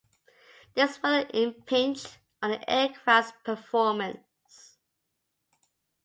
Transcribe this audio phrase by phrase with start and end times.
[0.73, 4.79] This further impinged on the aircraft's performance.